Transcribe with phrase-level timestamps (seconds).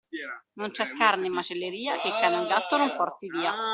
[0.53, 3.53] Non c'è carne in macelleria che cane o gatto non porti via.